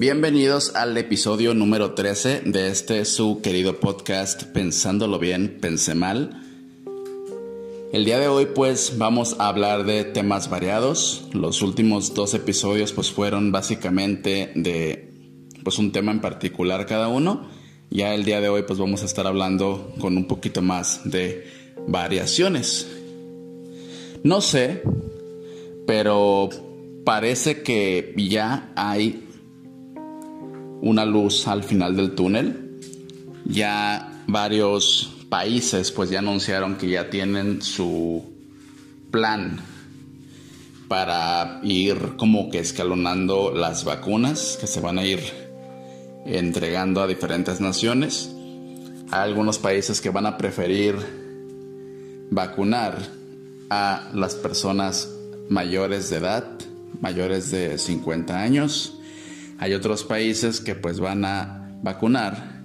Bienvenidos 0.00 0.76
al 0.76 0.96
episodio 0.96 1.52
número 1.52 1.92
13 1.92 2.44
de 2.46 2.70
este 2.70 3.04
su 3.04 3.42
querido 3.42 3.80
podcast 3.80 4.44
Pensándolo 4.44 5.18
bien, 5.18 5.58
pensé 5.60 5.94
mal. 5.94 6.42
El 7.92 8.06
día 8.06 8.18
de 8.18 8.26
hoy 8.26 8.46
pues 8.46 8.96
vamos 8.96 9.36
a 9.38 9.48
hablar 9.48 9.84
de 9.84 10.04
temas 10.04 10.48
variados. 10.48 11.28
Los 11.34 11.60
últimos 11.60 12.14
dos 12.14 12.32
episodios 12.32 12.94
pues 12.94 13.10
fueron 13.10 13.52
básicamente 13.52 14.52
de 14.54 15.12
pues 15.64 15.78
un 15.78 15.92
tema 15.92 16.12
en 16.12 16.22
particular 16.22 16.86
cada 16.86 17.08
uno. 17.08 17.50
Ya 17.90 18.14
el 18.14 18.24
día 18.24 18.40
de 18.40 18.48
hoy 18.48 18.62
pues 18.62 18.78
vamos 18.78 19.02
a 19.02 19.04
estar 19.04 19.26
hablando 19.26 19.92
con 20.00 20.16
un 20.16 20.26
poquito 20.26 20.62
más 20.62 21.02
de 21.04 21.46
variaciones. 21.86 22.88
No 24.24 24.40
sé, 24.40 24.82
pero 25.86 26.48
parece 27.04 27.60
que 27.60 28.14
ya 28.16 28.72
hay 28.76 29.26
una 30.82 31.04
luz 31.04 31.46
al 31.48 31.62
final 31.62 31.96
del 31.96 32.14
túnel. 32.14 32.80
Ya 33.44 34.22
varios 34.26 35.16
países 35.28 35.90
pues 35.90 36.10
ya 36.10 36.18
anunciaron 36.18 36.76
que 36.76 36.88
ya 36.88 37.10
tienen 37.10 37.62
su 37.62 38.22
plan 39.10 39.60
para 40.88 41.60
ir 41.62 42.16
como 42.16 42.50
que 42.50 42.58
escalonando 42.58 43.52
las 43.54 43.84
vacunas 43.84 44.58
que 44.60 44.66
se 44.66 44.80
van 44.80 44.98
a 44.98 45.04
ir 45.04 45.20
entregando 46.26 47.00
a 47.00 47.06
diferentes 47.06 47.60
naciones. 47.60 48.30
Hay 49.10 49.28
algunos 49.28 49.58
países 49.58 50.00
que 50.00 50.10
van 50.10 50.26
a 50.26 50.36
preferir 50.36 50.96
vacunar 52.30 52.98
a 53.70 54.10
las 54.14 54.34
personas 54.34 55.08
mayores 55.48 56.10
de 56.10 56.16
edad, 56.16 56.44
mayores 57.00 57.50
de 57.50 57.78
50 57.78 58.38
años. 58.38 58.99
Hay 59.60 59.74
otros 59.74 60.04
países 60.04 60.60
que 60.60 60.74
pues 60.74 61.00
van 61.00 61.26
a 61.26 61.70
vacunar 61.82 62.62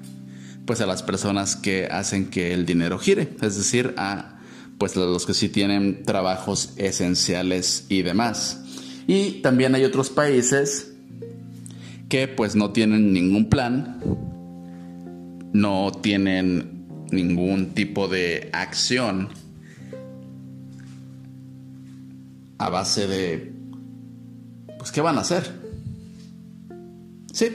pues 0.66 0.80
a 0.80 0.86
las 0.86 1.04
personas 1.04 1.58
que 1.58 1.88
hacen 1.92 2.30
que 2.30 2.54
el 2.54 2.66
dinero 2.66 2.98
gire, 2.98 3.36
es 3.42 3.58
decir, 3.58 3.94
a 3.98 4.40
pues 4.78 4.96
los 4.96 5.26
que 5.26 5.34
sí 5.34 5.50
tienen 5.50 6.04
trabajos 6.04 6.74
esenciales 6.78 7.86
y 7.90 8.02
demás. 8.02 8.64
Y 9.08 9.42
también 9.42 9.76
hay 9.76 9.84
otros 9.84 10.10
países 10.10 10.94
que 12.08 12.30
pues 12.30 12.56
no 12.56 12.72
tienen 12.72 13.12
ningún 13.12 13.50
plan, 13.50 14.00
no 15.52 15.92
tienen 16.02 16.88
ningún 17.12 17.74
tipo 17.74 18.08
de 18.08 18.50
acción 18.54 19.30
a 22.58 22.70
base 22.70 23.06
de, 23.06 23.54
pues, 24.78 24.92
¿qué 24.94 25.02
van 25.02 25.18
a 25.18 25.22
hacer? 25.22 25.65
Sí, 27.36 27.50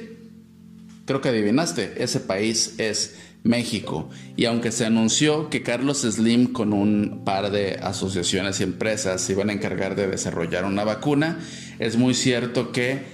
creo 1.07 1.23
que 1.23 1.31
adivinaste, 1.31 2.05
ese 2.05 2.21
país 2.21 2.75
es 2.77 3.15
México. 3.45 4.11
Y 4.37 4.45
aunque 4.45 4.73
se 4.73 4.85
anunció 4.85 5.49
que 5.49 5.63
Carlos 5.63 6.03
Slim 6.03 6.53
con 6.53 6.75
un 6.75 7.23
par 7.25 7.51
de 7.51 7.77
asociaciones 7.77 8.61
y 8.61 8.65
empresas 8.65 9.23
se 9.23 9.33
iban 9.33 9.49
a 9.49 9.55
encargar 9.55 9.97
de 9.97 10.07
desarrollar 10.07 10.67
una 10.67 10.85
vacuna, 10.85 11.39
es 11.79 11.97
muy 11.97 12.13
cierto 12.13 12.73
que 12.73 13.07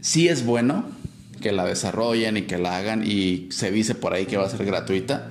sí 0.00 0.28
es 0.28 0.46
bueno 0.46 0.84
que 1.40 1.50
la 1.50 1.64
desarrollen 1.64 2.36
y 2.36 2.42
que 2.42 2.56
la 2.56 2.76
hagan 2.76 3.02
y 3.04 3.48
se 3.50 3.72
dice 3.72 3.96
por 3.96 4.14
ahí 4.14 4.26
que 4.26 4.36
va 4.36 4.46
a 4.46 4.50
ser 4.50 4.64
gratuita, 4.64 5.28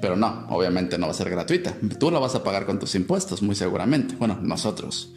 pero 0.00 0.16
no, 0.16 0.48
obviamente 0.50 0.98
no 0.98 1.06
va 1.06 1.12
a 1.12 1.14
ser 1.14 1.30
gratuita. 1.30 1.76
Tú 2.00 2.10
la 2.10 2.18
vas 2.18 2.34
a 2.34 2.42
pagar 2.42 2.66
con 2.66 2.80
tus 2.80 2.96
impuestos, 2.96 3.42
muy 3.42 3.54
seguramente. 3.54 4.16
Bueno, 4.16 4.40
nosotros. 4.42 5.12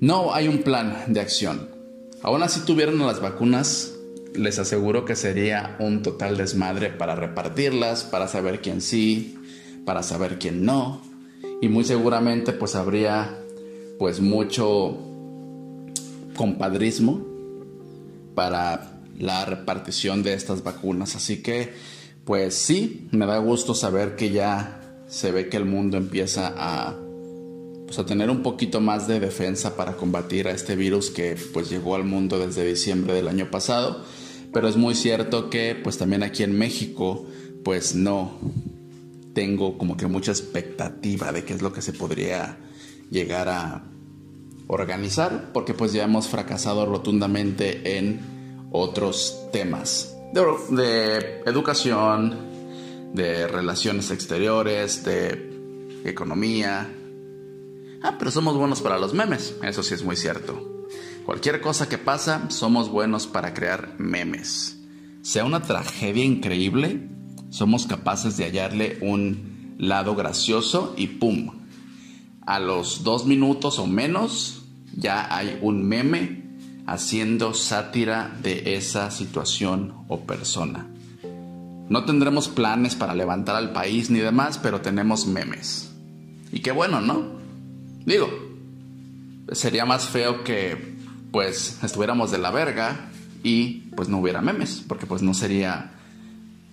No 0.00 0.32
hay 0.32 0.48
un 0.48 0.62
plan 0.62 1.04
de 1.08 1.20
acción. 1.20 1.81
Aún 2.22 2.42
así 2.42 2.60
tuvieron 2.60 2.98
las 2.98 3.20
vacunas, 3.20 3.94
les 4.34 4.58
aseguro 4.58 5.04
que 5.04 5.16
sería 5.16 5.76
un 5.80 6.02
total 6.02 6.36
desmadre 6.36 6.90
para 6.90 7.16
repartirlas, 7.16 8.04
para 8.04 8.28
saber 8.28 8.60
quién 8.60 8.80
sí, 8.80 9.36
para 9.84 10.02
saber 10.02 10.38
quién 10.38 10.64
no. 10.64 11.02
Y 11.60 11.68
muy 11.68 11.84
seguramente 11.84 12.52
pues 12.52 12.74
habría 12.76 13.38
pues 13.98 14.20
mucho 14.20 14.98
compadrismo 16.36 17.26
para 18.34 19.00
la 19.18 19.44
repartición 19.44 20.22
de 20.22 20.34
estas 20.34 20.62
vacunas. 20.62 21.16
Así 21.16 21.42
que 21.42 21.72
pues 22.24 22.54
sí, 22.54 23.08
me 23.10 23.26
da 23.26 23.38
gusto 23.38 23.74
saber 23.74 24.14
que 24.14 24.30
ya 24.30 24.80
se 25.08 25.32
ve 25.32 25.48
que 25.48 25.56
el 25.56 25.64
mundo 25.64 25.96
empieza 25.96 26.54
a, 26.56 26.96
pues 27.92 27.98
a 27.98 28.06
tener 28.06 28.30
un 28.30 28.42
poquito 28.42 28.80
más 28.80 29.06
de 29.06 29.20
defensa 29.20 29.76
para 29.76 29.98
combatir 29.98 30.48
a 30.48 30.52
este 30.52 30.76
virus 30.76 31.10
que 31.10 31.36
pues 31.52 31.68
llegó 31.68 31.94
al 31.94 32.04
mundo 32.04 32.38
desde 32.38 32.64
diciembre 32.64 33.12
del 33.12 33.28
año 33.28 33.50
pasado. 33.50 34.02
Pero 34.50 34.66
es 34.66 34.78
muy 34.78 34.94
cierto 34.94 35.50
que 35.50 35.74
pues 35.74 35.98
también 35.98 36.22
aquí 36.22 36.42
en 36.42 36.56
México 36.56 37.26
pues 37.62 37.94
no 37.94 38.38
tengo 39.34 39.76
como 39.76 39.98
que 39.98 40.06
mucha 40.06 40.30
expectativa 40.32 41.32
de 41.32 41.44
qué 41.44 41.52
es 41.52 41.60
lo 41.60 41.74
que 41.74 41.82
se 41.82 41.92
podría 41.92 42.56
llegar 43.10 43.50
a 43.50 43.84
organizar 44.68 45.50
porque 45.52 45.74
pues 45.74 45.92
ya 45.92 46.04
hemos 46.04 46.28
fracasado 46.28 46.86
rotundamente 46.86 47.98
en 47.98 48.20
otros 48.70 49.50
temas 49.52 50.16
de, 50.32 51.42
educación, 51.44 52.38
de 53.12 53.46
relaciones 53.46 54.10
exteriores, 54.10 55.04
de 55.04 56.00
economía. 56.06 56.90
Ah, 58.02 58.16
pero 58.18 58.30
somos 58.30 58.56
buenos 58.56 58.80
para 58.80 58.98
los 58.98 59.14
memes, 59.14 59.56
eso 59.62 59.82
sí 59.82 59.94
es 59.94 60.04
muy 60.04 60.16
cierto. 60.16 60.86
Cualquier 61.24 61.60
cosa 61.60 61.88
que 61.88 61.98
pasa, 61.98 62.50
somos 62.50 62.88
buenos 62.88 63.28
para 63.28 63.54
crear 63.54 63.94
memes. 63.98 64.78
Sea 65.22 65.44
una 65.44 65.62
tragedia 65.62 66.24
increíble, 66.24 67.08
somos 67.50 67.86
capaces 67.86 68.36
de 68.36 68.44
hallarle 68.44 68.98
un 69.02 69.76
lado 69.78 70.16
gracioso 70.16 70.94
y 70.96 71.06
¡pum! 71.06 71.62
A 72.44 72.58
los 72.58 73.04
dos 73.04 73.24
minutos 73.24 73.78
o 73.78 73.86
menos 73.86 74.64
ya 74.96 75.34
hay 75.34 75.58
un 75.62 75.86
meme 75.86 76.42
haciendo 76.86 77.54
sátira 77.54 78.36
de 78.42 78.74
esa 78.74 79.12
situación 79.12 80.04
o 80.08 80.20
persona. 80.20 80.88
No 81.88 82.04
tendremos 82.04 82.48
planes 82.48 82.96
para 82.96 83.14
levantar 83.14 83.54
al 83.54 83.72
país 83.72 84.10
ni 84.10 84.18
demás, 84.18 84.58
pero 84.58 84.80
tenemos 84.80 85.26
memes. 85.26 85.92
Y 86.50 86.60
qué 86.60 86.72
bueno, 86.72 87.00
¿no? 87.00 87.41
Digo, 88.04 88.28
sería 89.52 89.84
más 89.84 90.08
feo 90.08 90.44
que 90.44 90.96
pues 91.30 91.78
estuviéramos 91.82 92.30
de 92.30 92.38
la 92.38 92.50
verga 92.50 93.10
y 93.42 93.90
pues 93.96 94.08
no 94.08 94.18
hubiera 94.18 94.42
memes, 94.42 94.84
porque 94.86 95.06
pues 95.06 95.22
no 95.22 95.34
sería 95.34 95.92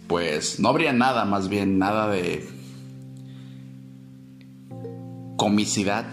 pues 0.08 0.60
no 0.60 0.70
habría 0.70 0.92
nada, 0.92 1.24
más 1.26 1.50
bien 1.50 1.78
nada 1.78 2.10
de 2.10 2.50
comicidad 5.38 6.06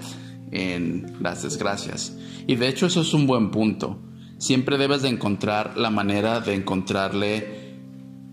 en 0.52 1.16
las 1.20 1.42
desgracias. 1.42 2.16
Y 2.46 2.56
de 2.56 2.68
hecho 2.68 2.86
eso 2.86 3.00
es 3.00 3.14
un 3.14 3.26
buen 3.26 3.50
punto. 3.50 3.98
Siempre 4.38 4.76
debes 4.76 5.02
de 5.02 5.08
encontrar 5.08 5.76
la 5.76 5.90
manera 5.90 6.40
de 6.40 6.54
encontrarle 6.54 7.66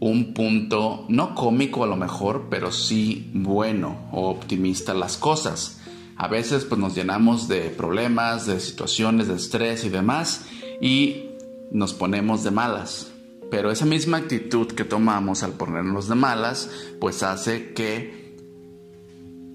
un 0.01 0.33
punto, 0.33 1.05
no 1.07 1.33
cómico 1.33 1.85
a 1.85 1.87
lo 1.87 1.95
mejor, 1.95 2.47
pero 2.49 2.73
sí 2.73 3.31
bueno 3.33 4.09
o 4.11 4.29
optimista 4.29 4.93
las 4.93 5.15
cosas. 5.15 5.81
A 6.15 6.27
veces 6.27 6.65
pues 6.65 6.79
nos 6.79 6.95
llenamos 6.95 7.47
de 7.47 7.69
problemas, 7.69 8.45
de 8.45 8.59
situaciones, 8.59 9.27
de 9.27 9.35
estrés 9.35 9.83
y 9.83 9.89
demás 9.89 10.45
y 10.81 11.29
nos 11.71 11.93
ponemos 11.93 12.43
de 12.43 12.51
malas. 12.51 13.11
Pero 13.49 13.71
esa 13.71 13.85
misma 13.85 14.17
actitud 14.17 14.67
que 14.67 14.83
tomamos 14.83 15.43
al 15.43 15.53
ponernos 15.53 16.07
de 16.07 16.15
malas 16.15 16.69
pues 16.99 17.23
hace 17.23 17.73
que 17.73 18.23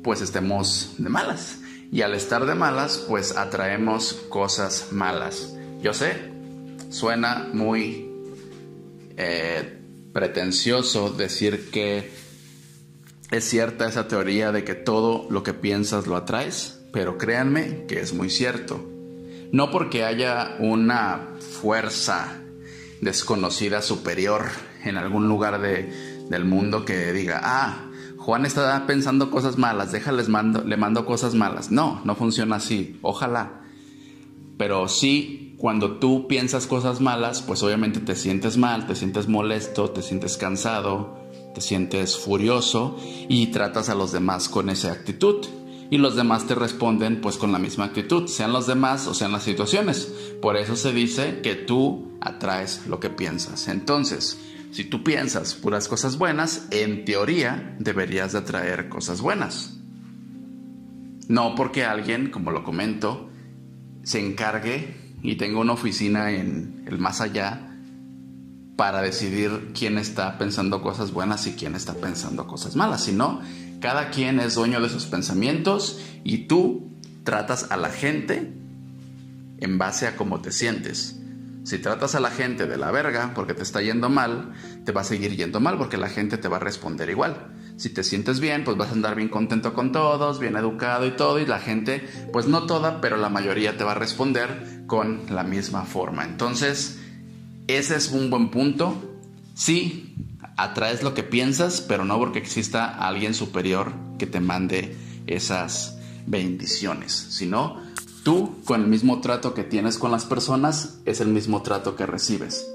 pues 0.02 0.20
estemos 0.20 0.94
de 0.98 1.08
malas. 1.08 1.58
Y 1.90 2.02
al 2.02 2.14
estar 2.14 2.44
de 2.44 2.54
malas, 2.54 3.04
pues 3.08 3.36
atraemos 3.36 4.12
cosas 4.28 4.88
malas. 4.92 5.54
Yo 5.82 5.94
sé, 5.94 6.16
suena 6.90 7.48
muy 7.52 8.10
eh, 9.16 9.78
pretencioso 10.12 11.10
decir 11.10 11.70
que 11.70 12.10
es 13.30 13.44
cierta 13.44 13.88
esa 13.88 14.08
teoría 14.08 14.52
de 14.52 14.64
que 14.64 14.74
todo 14.74 15.26
lo 15.30 15.42
que 15.42 15.54
piensas 15.54 16.06
lo 16.06 16.16
atraes, 16.16 16.80
pero 16.92 17.18
créanme 17.18 17.84
que 17.86 18.00
es 18.00 18.14
muy 18.14 18.30
cierto. 18.30 18.84
No 19.52 19.70
porque 19.70 20.04
haya 20.04 20.56
una 20.58 21.36
fuerza 21.60 22.40
desconocida 23.00 23.82
superior 23.82 24.46
en 24.84 24.96
algún 24.96 25.28
lugar 25.28 25.60
del 25.60 26.44
mundo 26.44 26.84
que 26.84 27.12
diga, 27.12 27.40
ah, 27.42 27.84
Juan 28.16 28.44
está 28.44 28.86
pensando 28.86 29.30
cosas 29.30 29.56
malas, 29.56 29.92
déjales 29.92 30.28
mando, 30.28 30.62
le 30.62 30.76
mando 30.76 31.06
cosas 31.06 31.34
malas. 31.34 31.70
No, 31.70 32.02
no 32.04 32.14
funciona 32.14 32.56
así. 32.56 32.98
Ojalá. 33.00 33.62
Pero 34.58 34.88
sí, 34.88 35.54
cuando 35.56 35.98
tú 35.98 36.26
piensas 36.28 36.66
cosas 36.66 37.00
malas, 37.00 37.40
pues 37.42 37.62
obviamente 37.62 38.00
te 38.00 38.16
sientes 38.16 38.58
mal, 38.58 38.86
te 38.86 38.96
sientes 38.96 39.28
molesto, 39.28 39.90
te 39.90 40.02
sientes 40.02 40.36
cansado, 40.36 41.27
te 41.54 41.60
sientes 41.60 42.16
furioso 42.16 42.96
y 43.28 43.48
tratas 43.48 43.88
a 43.88 43.94
los 43.94 44.12
demás 44.12 44.48
con 44.48 44.70
esa 44.70 44.92
actitud. 44.92 45.46
y 45.90 45.96
los 45.96 46.16
demás 46.16 46.46
te 46.46 46.54
responden 46.54 47.22
pues 47.22 47.38
con 47.38 47.50
la 47.50 47.58
misma 47.58 47.86
actitud, 47.86 48.26
sean 48.26 48.52
los 48.52 48.66
demás 48.66 49.06
o 49.06 49.14
sean 49.14 49.32
las 49.32 49.42
situaciones. 49.42 50.12
Por 50.42 50.58
eso 50.58 50.76
se 50.76 50.92
dice 50.92 51.40
que 51.42 51.54
tú 51.54 52.12
atraes 52.20 52.86
lo 52.86 53.00
que 53.00 53.08
piensas. 53.08 53.68
Entonces, 53.68 54.38
si 54.70 54.84
tú 54.84 55.02
piensas 55.02 55.54
puras 55.54 55.88
cosas 55.88 56.18
buenas, 56.18 56.68
en 56.70 57.06
teoría 57.06 57.74
deberías 57.78 58.32
de 58.32 58.38
atraer 58.38 58.90
cosas 58.90 59.22
buenas. 59.22 59.78
No 61.26 61.54
porque 61.54 61.84
alguien, 61.84 62.30
como 62.30 62.50
lo 62.50 62.64
comento, 62.64 63.30
se 64.02 64.24
encargue 64.24 65.14
y 65.22 65.36
tenga 65.36 65.58
una 65.58 65.72
oficina 65.72 66.30
en 66.32 66.84
el 66.86 66.98
más 66.98 67.20
allá 67.20 67.67
para 68.78 69.02
decidir 69.02 69.72
quién 69.76 69.98
está 69.98 70.38
pensando 70.38 70.80
cosas 70.82 71.10
buenas 71.10 71.48
y 71.48 71.54
quién 71.54 71.74
está 71.74 71.94
pensando 71.94 72.46
cosas 72.46 72.76
malas, 72.76 73.02
sino 73.02 73.40
cada 73.80 74.10
quien 74.10 74.38
es 74.38 74.54
dueño 74.54 74.80
de 74.80 74.88
sus 74.88 75.06
pensamientos 75.06 76.00
y 76.22 76.46
tú 76.46 76.88
tratas 77.24 77.72
a 77.72 77.76
la 77.76 77.90
gente 77.90 78.52
en 79.58 79.78
base 79.78 80.06
a 80.06 80.14
cómo 80.14 80.40
te 80.42 80.52
sientes. 80.52 81.18
Si 81.64 81.78
tratas 81.78 82.14
a 82.14 82.20
la 82.20 82.30
gente 82.30 82.66
de 82.68 82.76
la 82.76 82.92
verga 82.92 83.32
porque 83.34 83.52
te 83.52 83.64
está 83.64 83.82
yendo 83.82 84.10
mal, 84.10 84.52
te 84.84 84.92
va 84.92 85.00
a 85.00 85.04
seguir 85.04 85.34
yendo 85.34 85.58
mal 85.58 85.76
porque 85.76 85.96
la 85.96 86.08
gente 86.08 86.38
te 86.38 86.46
va 86.46 86.58
a 86.58 86.60
responder 86.60 87.10
igual. 87.10 87.48
Si 87.78 87.90
te 87.90 88.04
sientes 88.04 88.38
bien, 88.38 88.62
pues 88.62 88.76
vas 88.76 88.90
a 88.90 88.92
andar 88.92 89.16
bien 89.16 89.28
contento 89.28 89.74
con 89.74 89.90
todos, 89.90 90.38
bien 90.38 90.54
educado 90.54 91.04
y 91.04 91.16
todo, 91.16 91.40
y 91.40 91.46
la 91.46 91.58
gente, 91.58 92.08
pues 92.32 92.46
no 92.46 92.64
toda, 92.66 93.00
pero 93.00 93.16
la 93.16 93.28
mayoría 93.28 93.76
te 93.76 93.82
va 93.82 93.90
a 93.92 93.96
responder 93.96 94.84
con 94.86 95.22
la 95.30 95.42
misma 95.42 95.82
forma. 95.82 96.24
Entonces, 96.24 97.00
ese 97.68 97.96
es 97.96 98.10
un 98.10 98.30
buen 98.30 98.50
punto. 98.50 98.94
Sí, 99.54 100.14
atraes 100.56 101.02
lo 101.02 101.14
que 101.14 101.22
piensas, 101.22 101.80
pero 101.80 102.04
no 102.04 102.18
porque 102.18 102.40
exista 102.40 102.86
alguien 103.06 103.34
superior 103.34 103.92
que 104.18 104.26
te 104.26 104.40
mande 104.40 104.96
esas 105.26 105.98
bendiciones, 106.26 107.12
sino 107.12 107.80
tú 108.24 108.56
con 108.64 108.82
el 108.82 108.88
mismo 108.88 109.20
trato 109.20 109.54
que 109.54 109.64
tienes 109.64 109.98
con 109.98 110.10
las 110.10 110.24
personas 110.24 110.98
es 111.04 111.20
el 111.20 111.28
mismo 111.28 111.62
trato 111.62 111.94
que 111.94 112.06
recibes. 112.06 112.66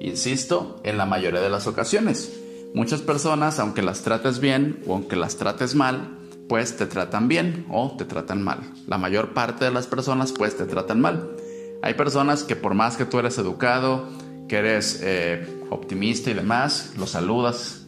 Insisto, 0.00 0.80
en 0.82 0.98
la 0.98 1.06
mayoría 1.06 1.40
de 1.40 1.50
las 1.50 1.66
ocasiones. 1.66 2.32
Muchas 2.74 3.02
personas, 3.02 3.58
aunque 3.58 3.82
las 3.82 4.02
trates 4.02 4.40
bien 4.40 4.82
o 4.86 4.94
aunque 4.94 5.14
las 5.14 5.36
trates 5.36 5.74
mal, 5.74 6.18
pues 6.48 6.76
te 6.76 6.86
tratan 6.86 7.28
bien 7.28 7.66
o 7.70 7.94
te 7.96 8.04
tratan 8.04 8.42
mal. 8.42 8.58
La 8.86 8.98
mayor 8.98 9.32
parte 9.32 9.64
de 9.64 9.70
las 9.70 9.86
personas 9.86 10.32
pues 10.32 10.56
te 10.56 10.64
tratan 10.64 11.00
mal. 11.00 11.31
Hay 11.82 11.94
personas 11.94 12.44
que 12.44 12.54
por 12.54 12.74
más 12.74 12.96
que 12.96 13.04
tú 13.04 13.18
eres 13.18 13.36
educado, 13.38 14.08
que 14.48 14.56
eres 14.56 15.00
eh, 15.02 15.46
optimista 15.70 16.30
y 16.30 16.34
demás, 16.34 16.92
los 16.96 17.10
saludas. 17.10 17.86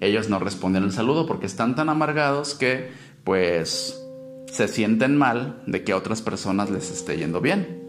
Ellos 0.00 0.28
no 0.28 0.38
responden 0.38 0.84
el 0.84 0.92
saludo 0.92 1.26
porque 1.26 1.46
están 1.46 1.74
tan 1.74 1.88
amargados 1.88 2.54
que 2.54 2.90
pues 3.24 3.98
se 4.50 4.68
sienten 4.68 5.16
mal 5.16 5.62
de 5.66 5.82
que 5.82 5.92
a 5.92 5.96
otras 5.96 6.20
personas 6.20 6.70
les 6.70 6.90
esté 6.90 7.16
yendo 7.16 7.40
bien. 7.40 7.80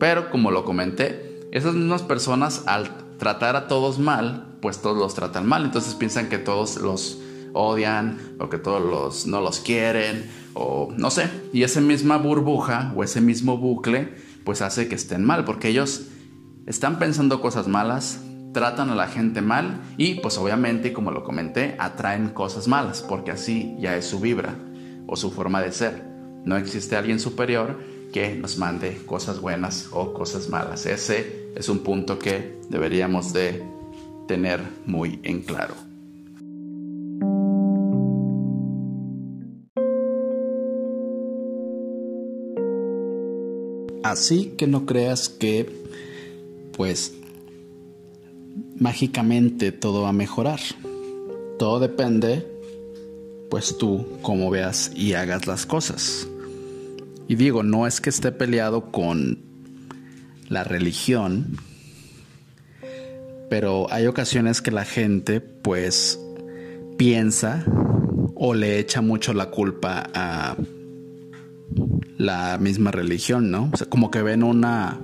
Pero 0.00 0.30
como 0.30 0.50
lo 0.50 0.64
comenté, 0.64 1.48
esas 1.52 1.74
mismas 1.74 2.02
personas 2.02 2.64
al 2.66 2.90
tratar 3.18 3.54
a 3.54 3.68
todos 3.68 3.98
mal, 3.98 4.56
pues 4.60 4.78
todos 4.82 4.98
los 4.98 5.14
tratan 5.14 5.46
mal. 5.46 5.64
Entonces 5.64 5.94
piensan 5.94 6.28
que 6.28 6.38
todos 6.38 6.78
los 6.78 7.18
odian 7.56 8.18
o 8.38 8.48
que 8.48 8.58
todos 8.58 8.82
los, 8.82 9.26
no 9.26 9.40
los 9.40 9.60
quieren 9.60 10.30
o 10.54 10.92
no 10.96 11.10
sé. 11.10 11.28
Y 11.52 11.62
esa 11.62 11.80
misma 11.80 12.18
burbuja 12.18 12.92
o 12.94 13.02
ese 13.02 13.20
mismo 13.20 13.56
bucle 13.56 14.14
pues 14.44 14.62
hace 14.62 14.88
que 14.88 14.94
estén 14.94 15.24
mal 15.24 15.44
porque 15.44 15.68
ellos 15.68 16.08
están 16.66 16.98
pensando 16.98 17.40
cosas 17.40 17.68
malas, 17.68 18.20
tratan 18.52 18.90
a 18.90 18.94
la 18.94 19.08
gente 19.08 19.42
mal 19.42 19.80
y 19.96 20.14
pues 20.16 20.38
obviamente, 20.38 20.92
como 20.92 21.10
lo 21.10 21.24
comenté, 21.24 21.76
atraen 21.78 22.30
cosas 22.30 22.68
malas, 22.68 23.02
porque 23.02 23.30
así 23.30 23.76
ya 23.78 23.96
es 23.96 24.06
su 24.06 24.20
vibra 24.20 24.54
o 25.06 25.16
su 25.16 25.30
forma 25.30 25.62
de 25.62 25.72
ser. 25.72 26.04
No 26.44 26.56
existe 26.56 26.96
alguien 26.96 27.20
superior 27.20 27.78
que 28.12 28.34
nos 28.34 28.56
mande 28.56 29.00
cosas 29.04 29.40
buenas 29.40 29.88
o 29.92 30.12
cosas 30.12 30.48
malas. 30.48 30.86
Ese 30.86 31.50
es 31.54 31.68
un 31.68 31.80
punto 31.80 32.18
que 32.18 32.58
deberíamos 32.70 33.32
de 33.32 33.62
tener 34.26 34.60
muy 34.86 35.20
en 35.22 35.42
claro. 35.42 35.85
Así 44.16 44.54
que 44.56 44.66
no 44.66 44.86
creas 44.86 45.28
que 45.28 45.70
pues 46.74 47.12
mágicamente 48.78 49.72
todo 49.72 50.00
va 50.00 50.08
a 50.08 50.14
mejorar. 50.14 50.58
Todo 51.58 51.80
depende, 51.80 52.46
pues 53.50 53.76
tú, 53.76 54.06
cómo 54.22 54.48
veas 54.48 54.90
y 54.96 55.12
hagas 55.12 55.46
las 55.46 55.66
cosas. 55.66 56.26
Y 57.28 57.34
digo, 57.34 57.62
no 57.62 57.86
es 57.86 58.00
que 58.00 58.08
esté 58.08 58.32
peleado 58.32 58.90
con 58.90 59.38
la 60.48 60.64
religión, 60.64 61.58
pero 63.50 63.86
hay 63.92 64.06
ocasiones 64.06 64.62
que 64.62 64.70
la 64.70 64.86
gente, 64.86 65.42
pues, 65.42 66.18
piensa 66.96 67.66
o 68.34 68.54
le 68.54 68.78
echa 68.78 69.02
mucho 69.02 69.34
la 69.34 69.50
culpa 69.50 70.08
a 70.14 70.56
la 72.16 72.58
misma 72.58 72.90
religión, 72.90 73.50
¿no? 73.50 73.70
O 73.72 73.76
sea, 73.76 73.88
como 73.88 74.10
que 74.10 74.22
ven 74.22 74.42
una 74.42 75.00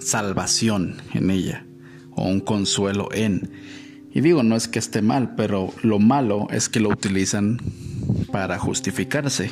salvación 0.00 0.96
en 1.14 1.30
ella 1.30 1.66
o 2.12 2.24
un 2.24 2.40
consuelo 2.40 3.08
en. 3.12 3.50
Y 4.12 4.20
digo, 4.20 4.42
no 4.42 4.56
es 4.56 4.68
que 4.68 4.78
esté 4.78 5.02
mal, 5.02 5.34
pero 5.36 5.72
lo 5.82 5.98
malo 5.98 6.48
es 6.50 6.68
que 6.68 6.80
lo 6.80 6.88
utilizan 6.88 7.60
para 8.32 8.58
justificarse 8.58 9.50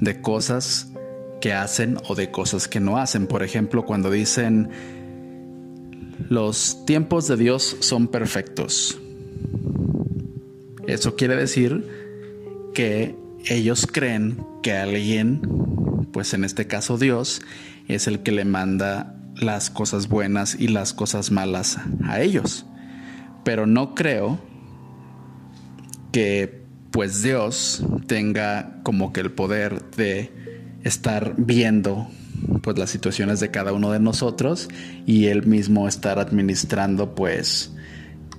de 0.00 0.20
cosas 0.20 0.92
que 1.40 1.52
hacen 1.52 1.96
o 2.08 2.14
de 2.14 2.30
cosas 2.30 2.68
que 2.68 2.80
no 2.80 2.98
hacen. 2.98 3.26
Por 3.26 3.42
ejemplo, 3.42 3.84
cuando 3.84 4.10
dicen 4.10 4.68
los 6.28 6.84
tiempos 6.84 7.28
de 7.28 7.36
Dios 7.36 7.76
son 7.80 8.08
perfectos. 8.08 8.98
Eso 10.86 11.16
quiere 11.16 11.36
decir 11.36 11.86
que 12.74 13.14
ellos 13.46 13.86
creen 13.86 14.44
que 14.68 14.74
alguien, 14.74 15.40
pues 16.12 16.34
en 16.34 16.44
este 16.44 16.66
caso 16.66 16.98
Dios, 16.98 17.40
es 17.88 18.06
el 18.06 18.20
que 18.20 18.32
le 18.32 18.44
manda 18.44 19.14
las 19.34 19.70
cosas 19.70 20.08
buenas 20.08 20.56
y 20.60 20.68
las 20.68 20.92
cosas 20.92 21.30
malas 21.30 21.78
a 22.04 22.20
ellos. 22.20 22.66
Pero 23.44 23.66
no 23.66 23.94
creo 23.94 24.38
que 26.12 26.66
pues 26.90 27.22
Dios 27.22 27.82
tenga 28.08 28.82
como 28.82 29.14
que 29.14 29.20
el 29.20 29.32
poder 29.32 29.90
de 29.92 30.34
estar 30.84 31.32
viendo 31.38 32.06
pues 32.62 32.76
las 32.76 32.90
situaciones 32.90 33.40
de 33.40 33.50
cada 33.50 33.72
uno 33.72 33.90
de 33.90 34.00
nosotros 34.00 34.68
y 35.06 35.28
él 35.28 35.46
mismo 35.46 35.88
estar 35.88 36.18
administrando 36.18 37.14
pues 37.14 37.72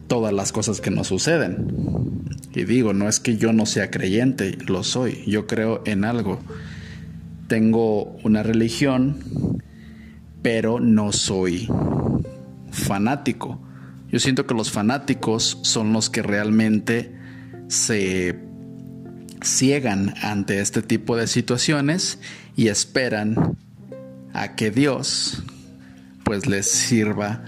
todas 0.09 0.33
las 0.33 0.51
cosas 0.51 0.81
que 0.81 0.91
nos 0.91 1.07
suceden. 1.07 2.27
Y 2.53 2.65
digo, 2.65 2.91
no 2.91 3.07
es 3.07 3.21
que 3.21 3.37
yo 3.37 3.53
no 3.53 3.65
sea 3.65 3.89
creyente, 3.89 4.57
lo 4.67 4.83
soy, 4.83 5.23
yo 5.25 5.47
creo 5.47 5.81
en 5.85 6.03
algo. 6.03 6.41
Tengo 7.47 8.17
una 8.23 8.43
religión 8.43 9.23
pero 10.41 10.79
no 10.79 11.11
soy 11.11 11.67
fanático. 12.71 13.59
Yo 14.09 14.19
siento 14.19 14.47
que 14.47 14.53
los 14.53 14.71
fanáticos 14.71 15.59
son 15.61 15.93
los 15.93 16.09
que 16.09 16.21
realmente 16.21 17.15
se 17.67 18.39
ciegan 19.41 20.15
ante 20.21 20.59
este 20.59 20.81
tipo 20.81 21.15
de 21.15 21.27
situaciones 21.27 22.19
y 22.55 22.67
esperan 22.67 23.57
a 24.33 24.55
que 24.55 24.71
Dios 24.71 25.43
pues 26.23 26.47
les 26.47 26.69
sirva 26.69 27.43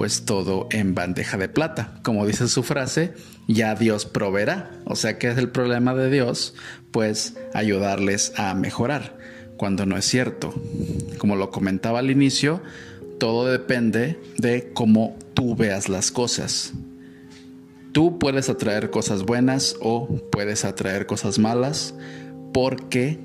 pues 0.00 0.24
todo 0.24 0.66
en 0.70 0.94
bandeja 0.94 1.36
de 1.36 1.50
plata. 1.50 2.00
Como 2.02 2.26
dice 2.26 2.48
su 2.48 2.62
frase, 2.62 3.12
ya 3.48 3.74
Dios 3.74 4.06
proveerá. 4.06 4.70
O 4.86 4.96
sea 4.96 5.18
que 5.18 5.28
es 5.28 5.36
el 5.36 5.50
problema 5.50 5.94
de 5.94 6.08
Dios, 6.08 6.54
pues 6.90 7.36
ayudarles 7.52 8.32
a 8.38 8.54
mejorar 8.54 9.18
cuando 9.58 9.84
no 9.84 9.98
es 9.98 10.06
cierto. 10.06 10.54
Como 11.18 11.36
lo 11.36 11.50
comentaba 11.50 11.98
al 11.98 12.10
inicio, 12.10 12.62
todo 13.18 13.44
depende 13.44 14.18
de 14.38 14.72
cómo 14.72 15.18
tú 15.34 15.54
veas 15.54 15.90
las 15.90 16.10
cosas. 16.10 16.72
Tú 17.92 18.18
puedes 18.18 18.48
atraer 18.48 18.88
cosas 18.88 19.24
buenas 19.24 19.76
o 19.82 20.08
puedes 20.32 20.64
atraer 20.64 21.04
cosas 21.04 21.38
malas 21.38 21.94
porque 22.54 23.20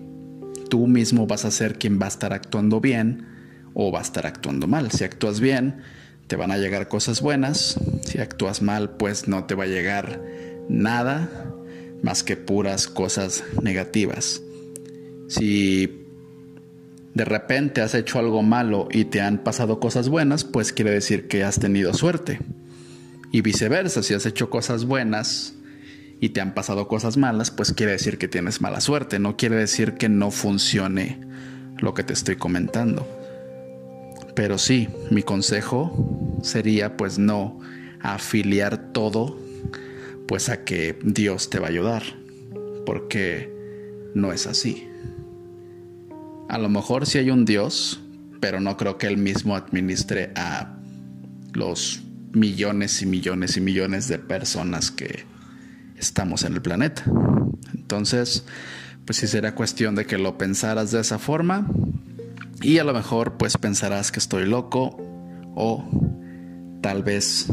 tú 0.69 0.87
mismo 0.87 1.25
vas 1.25 1.45
a 1.45 1.51
ser 1.51 1.79
quien 1.79 2.01
va 2.01 2.07
a 2.07 2.09
estar 2.09 2.33
actuando 2.33 2.81
bien 2.81 3.27
o 3.73 3.93
va 3.93 3.99
a 3.99 4.01
estar 4.01 4.27
actuando 4.27 4.67
mal. 4.67 4.91
Si 4.91 5.05
actúas 5.05 5.39
bien, 5.39 5.81
te 6.27 6.35
van 6.35 6.51
a 6.51 6.57
llegar 6.57 6.87
cosas 6.87 7.21
buenas. 7.21 7.79
Si 8.03 8.19
actúas 8.19 8.61
mal, 8.61 8.97
pues 8.97 9.27
no 9.27 9.45
te 9.45 9.55
va 9.55 9.65
a 9.65 9.67
llegar 9.67 10.21
nada 10.69 11.53
más 12.01 12.23
que 12.23 12.37
puras 12.37 12.87
cosas 12.87 13.43
negativas. 13.61 14.41
Si 15.27 16.05
de 17.13 17.25
repente 17.25 17.81
has 17.81 17.95
hecho 17.95 18.19
algo 18.19 18.43
malo 18.43 18.87
y 18.91 19.05
te 19.05 19.21
han 19.21 19.43
pasado 19.43 19.79
cosas 19.79 20.09
buenas, 20.09 20.43
pues 20.43 20.73
quiere 20.73 20.91
decir 20.91 21.27
que 21.27 21.43
has 21.43 21.59
tenido 21.59 21.93
suerte. 21.93 22.39
Y 23.31 23.41
viceversa, 23.41 24.03
si 24.03 24.13
has 24.13 24.25
hecho 24.25 24.49
cosas 24.49 24.85
buenas 24.85 25.55
y 26.19 26.29
te 26.29 26.41
han 26.41 26.53
pasado 26.53 26.87
cosas 26.87 27.17
malas, 27.17 27.51
pues 27.51 27.73
quiere 27.73 27.93
decir 27.93 28.17
que 28.17 28.27
tienes 28.27 28.61
mala 28.61 28.81
suerte, 28.81 29.19
no 29.19 29.37
quiere 29.37 29.55
decir 29.55 29.93
que 29.93 30.09
no 30.09 30.31
funcione 30.31 31.19
lo 31.77 31.93
que 31.93 32.03
te 32.03 32.13
estoy 32.13 32.35
comentando. 32.35 33.14
Pero 34.35 34.57
sí, 34.57 34.89
mi 35.11 35.23
consejo 35.23 36.37
sería 36.43 36.97
pues 36.97 37.17
no 37.17 37.59
afiliar 38.01 38.91
todo 38.91 39.39
pues 40.27 40.49
a 40.49 40.63
que 40.63 40.99
Dios 41.03 41.49
te 41.49 41.59
va 41.59 41.67
a 41.67 41.69
ayudar, 41.69 42.03
porque 42.85 43.51
no 44.13 44.31
es 44.33 44.47
así. 44.47 44.87
A 46.49 46.57
lo 46.57 46.69
mejor 46.69 47.05
sí 47.05 47.17
hay 47.17 47.29
un 47.29 47.45
Dios, 47.45 48.01
pero 48.39 48.59
no 48.59 48.75
creo 48.75 48.97
que 48.97 49.07
él 49.07 49.17
mismo 49.17 49.55
administre 49.55 50.31
a 50.35 50.77
los 51.53 52.03
millones 52.33 53.01
y 53.01 53.05
millones 53.05 53.55
y 53.55 53.61
millones 53.61 54.07
de 54.07 54.19
personas 54.19 54.91
que 54.91 55.23
estamos 55.97 56.43
en 56.43 56.53
el 56.53 56.61
planeta. 56.61 57.03
Entonces, 57.73 58.45
pues 59.05 59.17
sí 59.17 59.27
será 59.27 59.55
cuestión 59.55 59.95
de 59.95 60.05
que 60.05 60.17
lo 60.17 60.37
pensaras 60.37 60.91
de 60.91 60.99
esa 60.99 61.19
forma 61.19 61.67
y 62.61 62.79
a 62.79 62.83
lo 62.83 62.93
mejor 62.93 63.37
pues 63.37 63.57
pensarás 63.57 64.11
que 64.11 64.19
estoy 64.19 64.45
loco 64.45 64.97
o 65.55 65.83
tal 66.81 67.03
vez 67.03 67.47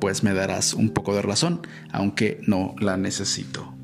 pues 0.00 0.22
me 0.22 0.32
darás 0.32 0.74
un 0.74 0.90
poco 0.90 1.14
de 1.14 1.22
razón, 1.22 1.60
aunque 1.92 2.40
no 2.46 2.74
la 2.80 2.96
necesito. 2.96 3.74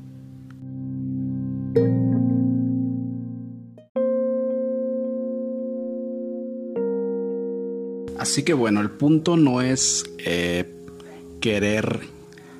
Así 8.17 8.43
que 8.43 8.53
bueno, 8.53 8.81
el 8.81 8.89
punto 8.89 9.37
no 9.37 9.61
es 9.61 10.03
eh, 10.17 10.73
querer 11.39 12.01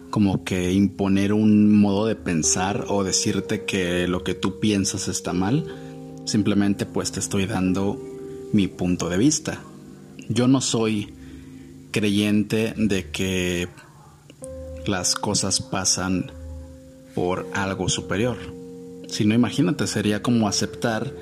como 0.10 0.44
que 0.44 0.72
imponer 0.72 1.34
un 1.34 1.76
modo 1.76 2.06
de 2.06 2.16
pensar 2.16 2.86
o 2.88 3.04
decirte 3.04 3.66
que 3.66 4.08
lo 4.08 4.24
que 4.24 4.34
tú 4.34 4.60
piensas 4.60 5.08
está 5.08 5.34
mal. 5.34 5.66
Simplemente 6.28 6.86
pues 6.86 7.14
te 7.14 7.22
estoy 7.22 7.46
dando 7.46 7.98
mi 8.52 8.68
punto 8.68 9.08
de 9.08 9.18
vista. 9.18 9.62
Yo 10.28 10.50
no 10.50 10.60
soy 10.60 11.14
creyente 11.92 12.74
de 12.76 13.10
que 13.10 13.70
las 14.86 15.16
cosas 15.16 15.62
pasan 15.62 16.30
por 17.16 17.48
algo 17.54 17.88
superior. 17.88 18.36
Si 19.08 19.24
no, 19.24 19.36
imagínate, 19.36 19.88
sería 19.88 20.22
como 20.22 20.50
aceptar 20.50 21.14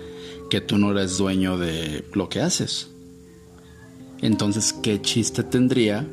que 0.50 0.60
tú 0.60 0.80
no 0.80 0.90
eres 0.90 1.20
dueño 1.20 1.60
de 1.60 2.04
lo 2.14 2.28
que 2.28 2.42
haces. 2.42 2.90
Entonces, 4.24 4.74
¿qué 4.74 5.00
chiste 5.04 5.44
tendría? 5.44 6.04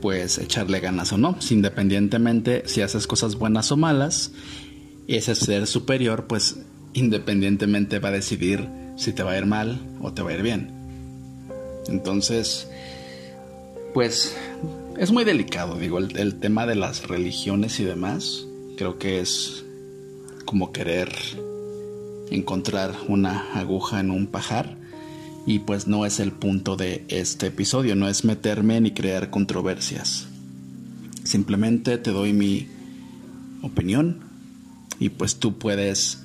Pues 0.00 0.38
echarle 0.38 0.80
ganas 0.80 1.12
o 1.12 1.18
no. 1.18 1.36
independientemente 1.50 2.62
si 2.64 2.80
haces 2.80 3.06
cosas 3.06 3.36
buenas 3.36 3.70
o 3.72 3.76
malas, 3.76 4.32
ese 5.06 5.34
ser 5.34 5.66
superior, 5.66 6.26
pues 6.26 6.56
independientemente 6.94 7.98
va 7.98 8.08
a 8.08 8.12
decidir 8.12 8.68
si 8.96 9.12
te 9.12 9.22
va 9.22 9.32
a 9.32 9.38
ir 9.38 9.46
mal 9.46 9.80
o 10.00 10.12
te 10.12 10.22
va 10.22 10.30
a 10.30 10.34
ir 10.34 10.42
bien. 10.42 10.70
Entonces, 11.88 12.68
pues 13.92 14.34
es 14.98 15.10
muy 15.12 15.24
delicado, 15.24 15.76
digo, 15.76 15.98
el, 15.98 16.34
tema 16.36 16.66
de 16.66 16.76
las 16.76 17.06
religiones 17.08 17.78
y 17.80 17.84
demás. 17.84 18.46
Creo 18.76 18.98
que 18.98 19.20
es 19.20 19.64
como 20.44 20.72
querer 20.72 21.12
encontrar 22.30 22.94
una 23.08 23.54
aguja 23.54 24.00
en 24.00 24.10
un 24.10 24.26
pajar. 24.26 24.76
Y 25.46 25.58
pues 25.60 25.86
no 25.86 26.06
es 26.06 26.20
el 26.20 26.32
punto 26.32 26.76
de 26.76 27.04
este 27.08 27.48
episodio, 27.48 27.96
no 27.96 28.08
es 28.08 28.24
meterme 28.24 28.80
ni 28.80 28.92
crear 28.92 29.28
controversias. 29.28 30.26
Simplemente 31.22 31.98
te 31.98 32.12
doy 32.12 32.32
mi 32.32 32.66
opinión 33.62 34.20
y 34.98 35.10
pues 35.10 35.36
tú 35.36 35.58
puedes 35.58 36.23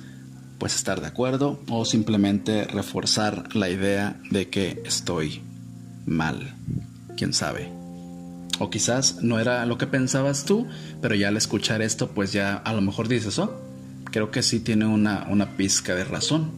pues 0.60 0.76
estar 0.76 1.00
de 1.00 1.08
acuerdo 1.08 1.58
o 1.68 1.84
simplemente 1.86 2.64
reforzar 2.64 3.56
la 3.56 3.70
idea 3.70 4.20
de 4.30 4.50
que 4.50 4.82
estoy 4.84 5.40
mal. 6.06 6.54
¿Quién 7.16 7.32
sabe? 7.32 7.72
O 8.58 8.68
quizás 8.68 9.22
no 9.22 9.40
era 9.40 9.64
lo 9.64 9.78
que 9.78 9.86
pensabas 9.86 10.44
tú, 10.44 10.68
pero 11.00 11.14
ya 11.14 11.28
al 11.28 11.38
escuchar 11.38 11.80
esto 11.80 12.10
pues 12.10 12.32
ya 12.32 12.56
a 12.56 12.74
lo 12.74 12.82
mejor 12.82 13.08
dices, 13.08 13.38
oh, 13.38 13.58
creo 14.04 14.30
que 14.30 14.42
sí 14.42 14.60
tiene 14.60 14.86
una, 14.86 15.26
una 15.30 15.56
pizca 15.56 15.94
de 15.94 16.04
razón. 16.04 16.50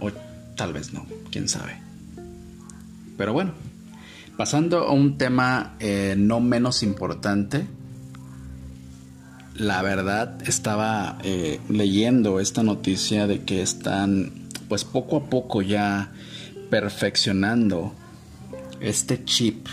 o 0.00 0.10
tal 0.54 0.74
vez 0.74 0.92
no, 0.92 1.06
quién 1.30 1.48
sabe. 1.48 1.80
Pero 3.16 3.32
bueno, 3.32 3.52
pasando 4.36 4.86
a 4.86 4.92
un 4.92 5.16
tema 5.16 5.74
eh, 5.80 6.14
no 6.18 6.40
menos 6.40 6.82
importante, 6.82 7.66
la 9.56 9.82
verdad 9.82 10.40
estaba 10.46 11.18
eh, 11.22 11.60
leyendo 11.68 12.40
esta 12.40 12.62
noticia 12.62 13.26
de 13.26 13.44
que 13.44 13.62
están 13.62 14.48
pues 14.68 14.84
poco 14.84 15.16
a 15.18 15.24
poco 15.24 15.62
ya 15.62 16.12
perfeccionando 16.70 17.92
este 18.80 19.24
chip 19.24 19.66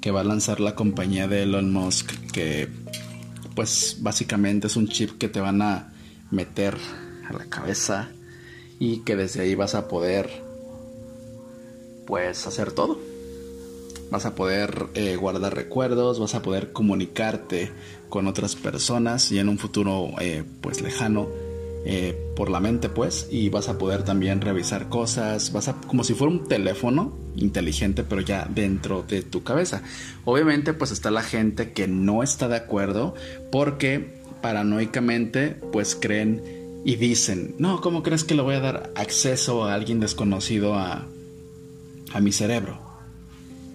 que 0.00 0.10
va 0.10 0.20
a 0.20 0.24
lanzar 0.24 0.60
la 0.60 0.74
compañía 0.74 1.28
de 1.28 1.42
Elon 1.42 1.72
Musk 1.72 2.12
que 2.32 2.68
pues 3.54 3.96
básicamente 4.00 4.68
es 4.68 4.76
un 4.76 4.88
chip 4.88 5.18
que 5.18 5.28
te 5.28 5.40
van 5.40 5.60
a 5.60 5.92
meter 6.30 6.76
a 7.28 7.32
la 7.32 7.46
cabeza 7.46 8.08
y 8.78 8.98
que 9.00 9.16
desde 9.16 9.42
ahí 9.42 9.54
vas 9.54 9.74
a 9.74 9.88
poder 9.88 10.30
pues 12.06 12.46
hacer 12.46 12.72
todo 12.72 13.09
vas 14.10 14.26
a 14.26 14.34
poder 14.34 14.86
eh, 14.94 15.16
guardar 15.16 15.54
recuerdos, 15.54 16.18
vas 16.18 16.34
a 16.34 16.42
poder 16.42 16.72
comunicarte 16.72 17.70
con 18.08 18.26
otras 18.26 18.56
personas 18.56 19.30
y 19.32 19.38
en 19.38 19.48
un 19.48 19.58
futuro 19.58 20.10
eh, 20.20 20.44
pues 20.60 20.82
lejano 20.82 21.28
eh, 21.86 22.14
por 22.36 22.50
la 22.50 22.60
mente 22.60 22.88
pues 22.90 23.28
y 23.30 23.48
vas 23.48 23.68
a 23.68 23.78
poder 23.78 24.02
también 24.02 24.40
revisar 24.40 24.88
cosas, 24.88 25.52
vas 25.52 25.68
a 25.68 25.74
como 25.74 26.04
si 26.04 26.14
fuera 26.14 26.32
un 26.32 26.46
teléfono 26.46 27.16
inteligente 27.36 28.04
pero 28.04 28.20
ya 28.20 28.46
dentro 28.52 29.02
de 29.02 29.22
tu 29.22 29.42
cabeza. 29.42 29.82
Obviamente 30.24 30.74
pues 30.74 30.90
está 30.90 31.10
la 31.10 31.22
gente 31.22 31.72
que 31.72 31.88
no 31.88 32.22
está 32.22 32.48
de 32.48 32.56
acuerdo 32.56 33.14
porque 33.50 34.20
paranoicamente 34.42 35.56
pues 35.72 35.96
creen 35.98 36.42
y 36.84 36.96
dicen, 36.96 37.54
no, 37.58 37.80
¿cómo 37.80 38.02
crees 38.02 38.24
que 38.24 38.34
le 38.34 38.42
voy 38.42 38.54
a 38.54 38.60
dar 38.60 38.90
acceso 38.96 39.64
a 39.64 39.74
alguien 39.74 40.00
desconocido 40.00 40.74
a, 40.74 41.06
a 42.12 42.20
mi 42.20 42.32
cerebro? 42.32 42.89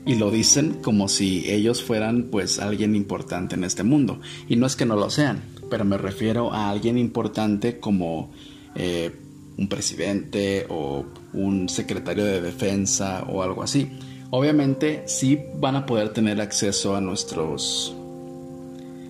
Y 0.05 0.15
lo 0.15 0.31
dicen 0.31 0.77
como 0.81 1.07
si 1.07 1.49
ellos 1.49 1.83
fueran 1.83 2.25
pues 2.31 2.59
alguien 2.59 2.95
importante 2.95 3.55
en 3.55 3.63
este 3.63 3.83
mundo. 3.83 4.19
Y 4.47 4.55
no 4.55 4.67
es 4.67 4.75
que 4.75 4.85
no 4.85 4.95
lo 4.95 5.09
sean, 5.09 5.43
pero 5.69 5.85
me 5.85 5.97
refiero 5.97 6.53
a 6.53 6.69
alguien 6.69 6.97
importante 6.97 7.79
como 7.79 8.31
eh, 8.75 9.11
un 9.57 9.67
presidente 9.67 10.65
o 10.69 11.05
un 11.33 11.69
secretario 11.69 12.25
de 12.25 12.41
defensa 12.41 13.23
o 13.29 13.41
algo 13.41 13.63
así. 13.63 13.89
Obviamente 14.29 15.03
sí 15.07 15.39
van 15.55 15.75
a 15.75 15.85
poder 15.85 16.09
tener 16.09 16.41
acceso 16.41 16.95
a 16.95 17.01
nuestros 17.01 17.95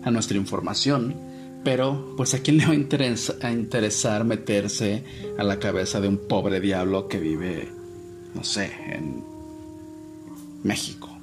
a 0.03 0.11
nuestra 0.11 0.37
información, 0.37 1.15
pero 1.63 2.13
pues 2.15 2.35
a 2.35 2.39
quién 2.39 2.57
le 2.57 2.67
va 2.67 2.73
a, 2.73 3.47
a 3.47 3.51
interesar 3.51 4.23
meterse 4.23 5.03
a 5.39 5.43
la 5.43 5.57
cabeza 5.57 5.99
de 5.99 6.07
un 6.07 6.27
pobre 6.27 6.59
diablo 6.59 7.07
que 7.07 7.19
vive 7.19 7.69
no 8.35 8.43
sé, 8.43 8.71
en 8.89 9.23
México. 10.63 11.15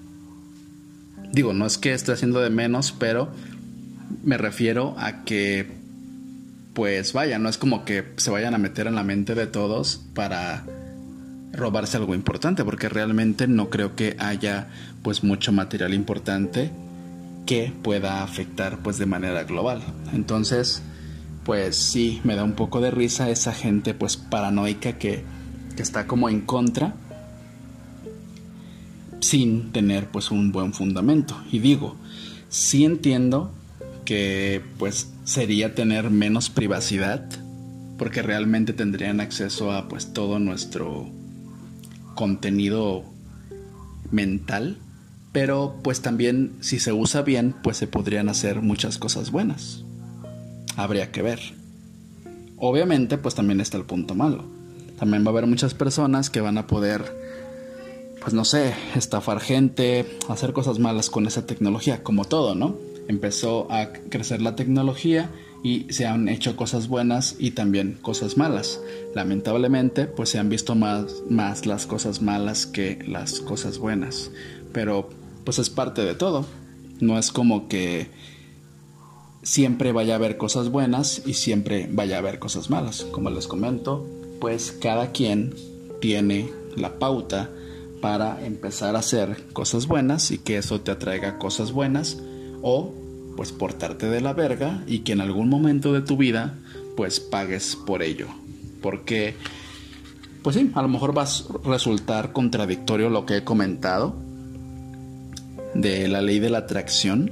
Digo, 1.32 1.52
no 1.52 1.66
es 1.66 1.78
que 1.78 1.94
esté 1.94 2.12
haciendo 2.12 2.40
de 2.40 2.50
menos, 2.50 2.92
pero 2.92 3.30
me 4.22 4.36
refiero 4.36 4.94
a 4.98 5.24
que, 5.24 5.66
pues 6.74 7.12
vaya, 7.12 7.38
no 7.38 7.48
es 7.48 7.58
como 7.58 7.84
que 7.84 8.04
se 8.16 8.30
vayan 8.30 8.54
a 8.54 8.58
meter 8.58 8.86
en 8.86 8.94
la 8.94 9.02
mente 9.02 9.34
de 9.34 9.46
todos 9.46 10.02
para 10.14 10.64
robarse 11.52 11.96
algo 11.96 12.14
importante, 12.14 12.64
porque 12.64 12.88
realmente 12.88 13.46
no 13.46 13.70
creo 13.70 13.94
que 13.96 14.16
haya 14.18 14.68
pues 15.02 15.24
mucho 15.24 15.52
material 15.52 15.94
importante 15.94 16.70
que 17.46 17.72
pueda 17.82 18.22
afectar 18.22 18.78
pues 18.78 18.98
de 18.98 19.06
manera 19.06 19.44
global. 19.44 19.82
Entonces, 20.12 20.82
pues 21.44 21.76
sí, 21.76 22.20
me 22.24 22.36
da 22.36 22.44
un 22.44 22.52
poco 22.52 22.80
de 22.80 22.90
risa 22.90 23.30
esa 23.30 23.52
gente 23.52 23.94
pues 23.94 24.16
paranoica 24.16 24.92
que, 24.98 25.24
que 25.76 25.82
está 25.82 26.06
como 26.06 26.28
en 26.28 26.42
contra 26.42 26.94
sin 29.22 29.70
tener 29.70 30.08
pues 30.08 30.30
un 30.30 30.52
buen 30.52 30.74
fundamento. 30.74 31.40
Y 31.50 31.60
digo, 31.60 31.96
sí 32.48 32.84
entiendo 32.84 33.52
que 34.04 34.62
pues 34.78 35.12
sería 35.24 35.74
tener 35.74 36.10
menos 36.10 36.50
privacidad 36.50 37.24
porque 37.98 38.20
realmente 38.20 38.72
tendrían 38.72 39.20
acceso 39.20 39.72
a 39.72 39.88
pues 39.88 40.12
todo 40.12 40.40
nuestro 40.40 41.08
contenido 42.16 43.04
mental, 44.10 44.78
pero 45.30 45.78
pues 45.82 46.02
también 46.02 46.54
si 46.60 46.80
se 46.80 46.92
usa 46.92 47.22
bien 47.22 47.54
pues 47.62 47.76
se 47.76 47.86
podrían 47.86 48.28
hacer 48.28 48.60
muchas 48.60 48.98
cosas 48.98 49.30
buenas. 49.30 49.84
Habría 50.76 51.12
que 51.12 51.22
ver. 51.22 51.40
Obviamente 52.56 53.18
pues 53.18 53.36
también 53.36 53.60
está 53.60 53.76
el 53.76 53.84
punto 53.84 54.16
malo. 54.16 54.44
También 54.98 55.24
va 55.24 55.28
a 55.28 55.30
haber 55.30 55.46
muchas 55.46 55.74
personas 55.74 56.28
que 56.28 56.40
van 56.40 56.58
a 56.58 56.66
poder 56.66 57.21
pues 58.22 58.34
no 58.34 58.44
sé, 58.44 58.74
estafar 58.94 59.40
gente, 59.40 60.06
hacer 60.28 60.52
cosas 60.52 60.78
malas 60.78 61.10
con 61.10 61.26
esa 61.26 61.46
tecnología, 61.46 62.02
como 62.02 62.24
todo, 62.24 62.54
¿no? 62.54 62.76
empezó 63.08 63.70
a 63.70 63.92
crecer 63.92 64.42
la 64.42 64.56
tecnología 64.56 65.30
y 65.62 65.86
se 65.92 66.06
han 66.06 66.28
hecho 66.28 66.56
cosas 66.56 66.88
buenas 66.88 67.36
y 67.38 67.52
también 67.52 67.98
cosas 68.02 68.36
malas. 68.36 68.80
Lamentablemente, 69.14 70.06
pues 70.06 70.30
se 70.30 70.38
han 70.38 70.48
visto 70.48 70.74
más, 70.74 71.22
más 71.28 71.66
las 71.66 71.86
cosas 71.86 72.20
malas 72.20 72.66
que 72.66 72.98
las 73.06 73.40
cosas 73.40 73.78
buenas. 73.78 74.30
Pero 74.72 75.08
pues 75.44 75.58
es 75.58 75.70
parte 75.70 76.04
de 76.04 76.14
todo. 76.14 76.44
No 77.00 77.18
es 77.18 77.30
como 77.30 77.68
que 77.68 78.08
siempre 79.42 79.92
vaya 79.92 80.14
a 80.14 80.16
haber 80.16 80.36
cosas 80.36 80.68
buenas 80.68 81.22
y 81.26 81.34
siempre 81.34 81.88
vaya 81.92 82.16
a 82.16 82.18
haber 82.18 82.40
cosas 82.40 82.68
malas. 82.70 83.06
Como 83.12 83.30
les 83.30 83.46
comento, 83.46 84.04
pues 84.40 84.72
cada 84.72 85.12
quien 85.12 85.54
tiene 86.00 86.50
la 86.76 86.98
pauta 86.98 87.50
para 88.02 88.44
empezar 88.44 88.96
a 88.96 88.98
hacer 88.98 89.44
cosas 89.54 89.86
buenas 89.86 90.32
y 90.32 90.38
que 90.38 90.58
eso 90.58 90.80
te 90.80 90.90
atraiga 90.90 91.38
cosas 91.38 91.70
buenas 91.72 92.18
o 92.60 92.92
pues 93.36 93.52
portarte 93.52 94.10
de 94.10 94.20
la 94.20 94.34
verga 94.34 94.82
y 94.86 94.98
que 94.98 95.12
en 95.12 95.22
algún 95.22 95.48
momento 95.48 95.92
de 95.92 96.02
tu 96.02 96.16
vida 96.18 96.58
pues 96.96 97.20
pagues 97.20 97.76
por 97.76 98.02
ello. 98.02 98.26
Porque 98.82 99.36
pues 100.42 100.56
sí, 100.56 100.72
a 100.74 100.82
lo 100.82 100.88
mejor 100.88 101.16
va 101.16 101.22
a 101.22 101.28
resultar 101.64 102.32
contradictorio 102.32 103.08
lo 103.08 103.24
que 103.24 103.38
he 103.38 103.44
comentado 103.44 104.16
de 105.74 106.08
la 106.08 106.20
ley 106.20 106.40
de 106.40 106.50
la 106.50 106.58
atracción, 106.58 107.30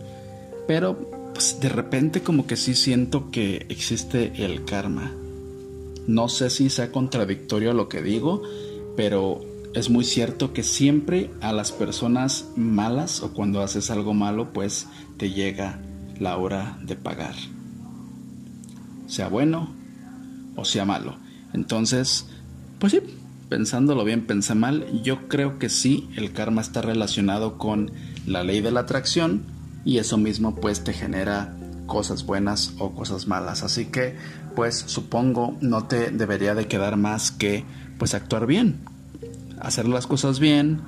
pero 0.69 1.11
pues 1.35 1.59
de 1.61 1.69
repente 1.69 2.23
como 2.23 2.47
que 2.47 2.57
sí 2.57 2.77
siento 2.77 3.33
que 3.33 3.67
existe 3.69 4.45
el 4.45 4.65
karma. 4.65 5.13
No 6.07 6.29
sé 6.29 6.49
si 6.49 6.71
sea 6.71 6.93
contradictorio 6.93 7.73
lo 7.73 7.89
que 7.89 8.03
digo, 8.03 8.43
pero 8.97 9.50
es 9.75 9.89
muy 9.89 10.05
cierto 10.05 10.53
que 10.53 10.63
siempre 10.63 11.31
a 11.41 11.53
las 11.53 11.71
personas 11.73 12.47
malas 12.57 13.23
o 13.23 13.33
cuando 13.33 13.63
haces 13.63 13.91
algo 13.91 14.15
malo, 14.15 14.53
pues 14.53 14.87
te 15.17 15.31
llega 15.31 15.79
la 16.19 16.37
hora 16.37 16.79
de 16.83 16.97
pagar. 16.97 17.35
Sea 19.07 19.29
bueno 19.29 19.71
o 20.57 20.65
sea 20.65 20.85
malo. 20.85 21.17
Entonces, 21.53 22.27
pues 22.79 22.93
sí, 22.93 23.01
pensándolo 23.49 24.05
bien, 24.05 24.27
pensé 24.27 24.55
mal, 24.55 25.03
yo 25.03 25.29
creo 25.29 25.59
que 25.59 25.69
sí, 25.69 26.09
el 26.17 26.33
karma 26.33 26.61
está 26.61 26.83
relacionado 26.83 27.57
con 27.59 27.93
la 28.27 28.45
ley 28.45 28.61
de 28.61 28.71
la 28.71 28.81
atracción 28.81 29.43
y 29.85 29.99
eso 29.99 30.19
mismo 30.19 30.57
pues 30.57 30.85
te 30.85 30.93
genera 30.93 31.55
cosas 31.87 32.27
buenas 32.27 32.75
o 32.79 32.95
cosas 32.95 33.27
malas. 33.27 33.63
Así 33.63 33.87
que 33.87 34.17
pues 34.57 34.77
supongo 34.87 35.57
no 35.61 35.85
te 35.85 36.11
debería 36.11 36.55
de 36.55 36.67
quedar 36.67 36.97
más 36.97 37.31
que 37.31 37.65
pues 37.99 38.15
actuar 38.15 38.47
bien, 38.47 38.81
hacer 39.61 39.89
las 39.89 40.07
cosas 40.07 40.41
bien, 40.41 40.81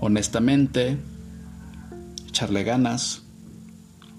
honestamente, 0.00 0.98
echarle 2.28 2.64
ganas 2.64 3.22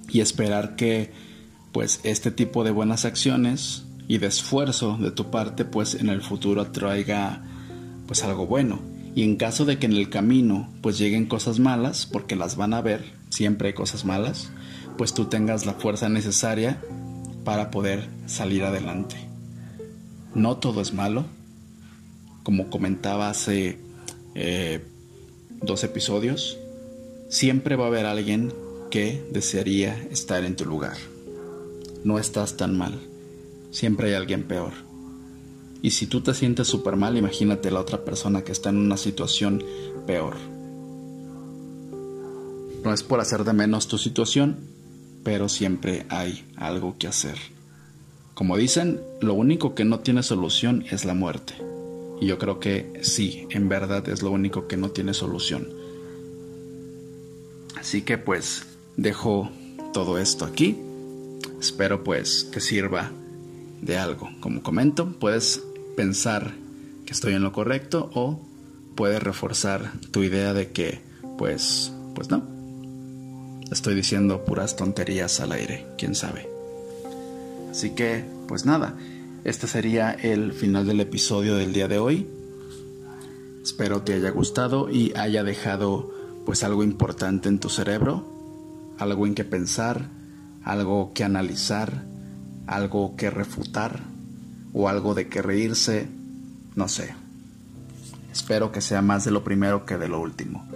y 0.09 0.21
esperar 0.21 0.75
que 0.75 1.11
pues 1.71 1.99
este 2.03 2.31
tipo 2.31 2.63
de 2.63 2.71
buenas 2.71 3.05
acciones 3.05 3.83
y 4.07 4.17
de 4.17 4.27
esfuerzo 4.27 4.97
de 4.97 5.11
tu 5.11 5.29
parte 5.29 5.65
pues 5.65 5.95
en 5.95 6.09
el 6.09 6.21
futuro 6.21 6.71
traiga 6.71 7.43
pues 8.07 8.23
algo 8.23 8.47
bueno. 8.47 8.79
Y 9.15 9.23
en 9.23 9.35
caso 9.35 9.65
de 9.65 9.79
que 9.79 9.87
en 9.87 9.93
el 9.93 10.09
camino 10.09 10.69
pues 10.81 10.97
lleguen 10.97 11.25
cosas 11.25 11.59
malas, 11.59 12.05
porque 12.05 12.35
las 12.35 12.55
van 12.55 12.73
a 12.73 12.81
ver, 12.81 13.13
siempre 13.29 13.69
hay 13.69 13.73
cosas 13.73 14.05
malas, 14.05 14.51
pues 14.97 15.13
tú 15.13 15.25
tengas 15.25 15.65
la 15.65 15.73
fuerza 15.73 16.09
necesaria 16.09 16.81
para 17.43 17.71
poder 17.71 18.09
salir 18.25 18.63
adelante. 18.63 19.15
No 20.33 20.57
todo 20.57 20.81
es 20.81 20.93
malo. 20.93 21.25
Como 22.43 22.69
comentaba 22.69 23.29
hace 23.29 23.79
eh, 24.39 24.81
dos 25.61 25.83
episodios, 25.83 26.59
siempre 27.27 27.75
va 27.75 27.85
a 27.85 27.87
haber 27.87 28.05
alguien 28.05 28.53
que 28.91 29.25
desearía 29.31 30.07
estar 30.11 30.45
en 30.45 30.55
tu 30.55 30.65
lugar. 30.65 30.95
No 32.03 32.19
estás 32.19 32.55
tan 32.55 32.77
mal. 32.77 32.99
Siempre 33.71 34.09
hay 34.09 34.13
alguien 34.13 34.43
peor. 34.43 34.73
Y 35.81 35.91
si 35.91 36.05
tú 36.05 36.21
te 36.21 36.35
sientes 36.35 36.67
súper 36.67 36.95
mal, 36.95 37.17
imagínate 37.17 37.71
la 37.71 37.81
otra 37.81 38.05
persona 38.05 38.43
que 38.43 38.51
está 38.51 38.69
en 38.69 38.77
una 38.77 38.97
situación 38.97 39.63
peor. 40.05 40.35
No 42.83 42.93
es 42.93 43.01
por 43.03 43.19
hacer 43.19 43.43
de 43.43 43.53
menos 43.53 43.87
tu 43.87 43.97
situación, 43.97 44.57
pero 45.23 45.49
siempre 45.49 46.05
hay 46.09 46.45
algo 46.55 46.95
que 46.99 47.07
hacer. 47.07 47.37
Como 48.35 48.55
dicen, 48.55 49.01
lo 49.19 49.33
único 49.33 49.73
que 49.73 49.83
no 49.83 49.99
tiene 49.99 50.21
solución 50.21 50.85
es 50.91 51.05
la 51.05 51.15
muerte. 51.15 51.55
Y 52.19 52.27
yo 52.27 52.37
creo 52.37 52.59
que 52.59 52.99
sí, 53.01 53.47
en 53.49 53.69
verdad 53.69 54.07
es 54.09 54.21
lo 54.21 54.31
único 54.31 54.67
que 54.67 54.77
no 54.77 54.89
tiene 54.89 55.13
solución. 55.13 55.67
Así 57.75 58.01
que 58.01 58.17
pues 58.17 58.63
dejo 58.95 59.49
todo 59.93 60.17
esto 60.17 60.45
aquí. 60.45 60.77
Espero 61.59 62.03
pues 62.03 62.43
que 62.51 62.59
sirva 62.59 63.11
de 63.81 63.97
algo. 63.97 64.29
Como 64.39 64.63
comento, 64.63 65.13
puedes 65.19 65.63
pensar 65.95 66.53
que 67.05 67.13
estoy 67.13 67.33
en 67.33 67.43
lo 67.43 67.51
correcto 67.51 68.09
o 68.13 68.41
puedes 68.95 69.21
reforzar 69.21 69.91
tu 70.11 70.23
idea 70.23 70.53
de 70.53 70.71
que 70.71 71.01
pues 71.37 71.91
pues 72.15 72.31
no, 72.31 72.57
Estoy 73.71 73.95
diciendo 73.95 74.45
puras 74.45 74.77
tonterías 74.77 75.41
al 75.41 75.51
aire, 75.51 75.85
quién 75.97 76.15
sabe. 76.15 76.49
Así 77.69 77.89
que, 77.89 78.23
pues 78.47 78.65
nada, 78.65 78.95
este 79.47 79.65
sería 79.65 80.11
el 80.11 80.51
final 80.51 80.85
del 80.85 80.99
episodio 80.99 81.55
del 81.55 81.71
día 81.71 81.87
de 81.87 81.99
hoy. 81.99 82.27
Espero 83.63 84.01
te 84.01 84.13
haya 84.13 84.29
gustado 84.29 84.89
y 84.89 85.13
haya 85.15 85.45
dejado 85.45 86.11
pues 86.45 86.65
algo 86.65 86.83
importante 86.83 87.47
en 87.47 87.57
tu 87.57 87.69
cerebro, 87.69 88.25
algo 88.99 89.25
en 89.25 89.35
que 89.35 89.45
pensar, 89.45 90.09
algo 90.65 91.13
que 91.13 91.23
analizar, 91.23 92.03
algo 92.65 93.15
que 93.15 93.29
refutar 93.29 94.01
o 94.73 94.89
algo 94.89 95.15
de 95.15 95.29
que 95.29 95.41
reírse, 95.41 96.09
no 96.75 96.89
sé. 96.89 97.15
Espero 98.33 98.73
que 98.73 98.81
sea 98.81 99.01
más 99.01 99.23
de 99.23 99.31
lo 99.31 99.45
primero 99.45 99.85
que 99.85 99.97
de 99.97 100.09
lo 100.09 100.19
último. 100.19 100.67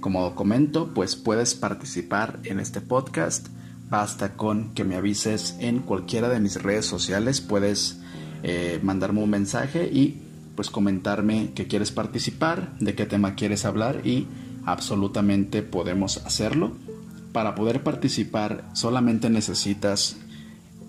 Como 0.00 0.34
comento, 0.34 0.94
pues 0.94 1.14
puedes 1.14 1.54
participar 1.54 2.40
en 2.44 2.58
este 2.58 2.80
podcast. 2.80 3.48
Basta 3.88 4.34
con 4.34 4.74
que 4.74 4.84
me 4.84 4.96
avises 4.96 5.56
en 5.60 5.80
cualquiera 5.80 6.28
de 6.28 6.40
mis 6.40 6.62
redes 6.62 6.86
sociales. 6.86 7.40
Puedes 7.40 8.00
eh, 8.42 8.80
mandarme 8.82 9.22
un 9.22 9.30
mensaje 9.30 9.88
y 9.92 10.20
pues 10.54 10.70
comentarme 10.70 11.52
que 11.54 11.66
quieres 11.66 11.90
participar, 11.90 12.76
de 12.78 12.94
qué 12.94 13.06
tema 13.06 13.34
quieres 13.34 13.64
hablar 13.64 14.06
y 14.06 14.26
absolutamente 14.64 15.62
podemos 15.62 16.18
hacerlo. 16.18 16.72
Para 17.32 17.54
poder 17.54 17.82
participar 17.82 18.68
solamente 18.72 19.28
necesitas 19.28 20.16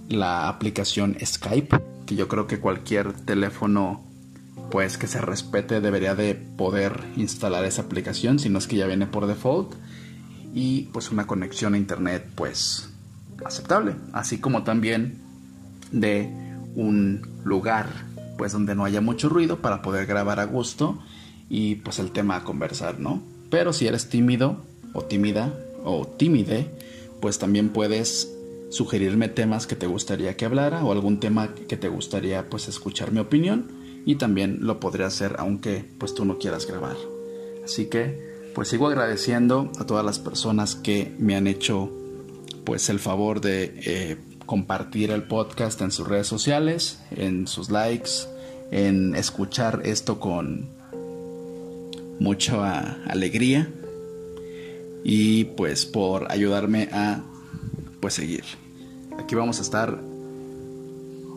la 0.08 0.48
aplicación 0.48 1.18
Skype, 1.24 1.82
que 2.06 2.16
yo 2.16 2.28
creo 2.28 2.46
que 2.46 2.60
cualquier 2.60 3.14
teléfono 3.14 4.04
pues 4.70 4.98
que 4.98 5.08
se 5.08 5.22
respete 5.22 5.82
debería 5.82 6.16
de 6.16 6.36
poder 6.36 7.04
instalar 7.18 7.66
esa 7.66 7.84
aplicación, 7.84 8.40
si 8.40 8.50
no 8.50 8.60
es 8.60 8.68
que 8.68 8.76
ya 8.76 8.88
viene 8.88 9.08
por 9.08 9.28
default 9.28 9.74
y 10.56 10.84
pues 10.94 11.12
una 11.12 11.28
conexión 11.28 11.74
a 11.74 11.78
internet 11.78 12.26
pues 12.34 12.90
aceptable, 13.44 13.94
así 14.14 14.40
como 14.40 14.64
también 14.64 15.22
de 15.92 16.32
un 16.76 17.22
lugar 17.44 17.90
pues 18.38 18.54
donde 18.54 18.74
no 18.74 18.86
haya 18.86 19.02
mucho 19.02 19.28
ruido 19.28 19.60
para 19.60 19.82
poder 19.82 20.06
grabar 20.06 20.40
a 20.40 20.46
gusto 20.46 20.98
y 21.50 21.76
pues 21.76 22.00
el 22.00 22.12
tema 22.12 22.38
a 22.38 22.44
conversar, 22.46 23.00
¿no? 23.00 23.22
Pero 23.50 23.74
si 23.74 23.86
eres 23.86 24.10
tímido 24.10 24.64
o 24.94 25.04
tímida 25.04 25.54
o 25.84 26.08
tímide, 26.08 26.72
pues 27.20 27.38
también 27.38 27.70
puedes 27.70 28.32
sugerirme 28.70 29.28
temas 29.28 29.68
que 29.68 29.76
te 29.76 29.88
gustaría 29.88 30.38
que 30.38 30.46
hablara 30.46 30.86
o 30.86 30.92
algún 30.94 31.20
tema 31.20 31.54
que 31.54 31.78
te 31.78 31.90
gustaría 31.90 32.50
pues 32.50 32.70
escuchar 32.70 33.12
mi 33.12 33.20
opinión 33.20 33.72
y 34.06 34.16
también 34.16 34.60
lo 34.62 34.80
podría 34.80 35.08
hacer 35.08 35.36
aunque 35.38 35.86
pues 35.98 36.16
tú 36.16 36.24
no 36.24 36.38
quieras 36.38 36.66
grabar. 36.66 36.96
Así 37.64 37.88
que 37.88 38.35
pues 38.56 38.70
sigo 38.70 38.88
agradeciendo 38.88 39.70
a 39.78 39.86
todas 39.86 40.06
las 40.06 40.18
personas 40.18 40.76
que 40.76 41.14
me 41.20 41.36
han 41.36 41.46
hecho 41.46 41.92
pues 42.64 42.90
el 42.90 43.00
favor 43.00 43.42
de 43.42 43.74
eh, 43.86 44.18
compartir 44.46 45.12
el 45.12 45.24
podcast 45.24 45.82
en 45.82 45.92
sus 45.92 46.08
redes 46.08 46.28
sociales, 46.28 47.00
en 47.12 47.48
sus 47.48 47.70
likes, 47.70 48.12
en 48.72 49.14
escuchar 49.16 49.82
esto 49.84 50.22
con 50.22 50.70
mucha 52.20 52.94
alegría 53.08 53.70
y 55.04 55.44
pues 55.44 55.86
por 55.86 56.32
ayudarme 56.32 56.88
a 56.94 57.22
pues 58.00 58.14
seguir. 58.14 58.46
Aquí 59.20 59.36
vamos 59.36 59.60
a 59.60 59.64
estar 59.64 60.00